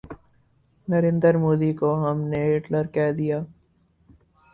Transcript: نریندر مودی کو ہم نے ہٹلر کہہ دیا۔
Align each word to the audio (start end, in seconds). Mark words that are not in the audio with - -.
نریندر 0.87 1.35
مودی 1.37 1.71
کو 1.73 1.89
ہم 2.05 2.17
نے 2.29 2.41
ہٹلر 2.47 2.85
کہہ 2.87 3.11
دیا۔ 3.17 3.37